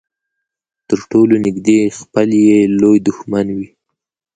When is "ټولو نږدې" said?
1.11-1.79